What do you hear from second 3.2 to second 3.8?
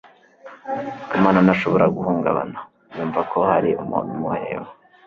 ko hari